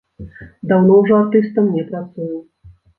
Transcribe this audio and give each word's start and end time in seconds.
Даўно 0.71 0.97
ўжо 1.03 1.21
артыстам 1.27 1.71
не 1.77 1.87
працую. 1.95 2.35